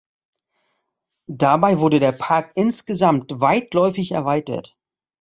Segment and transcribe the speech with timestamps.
[1.29, 4.75] Dabei wurde der Park insgesamt weitläufig erweitert.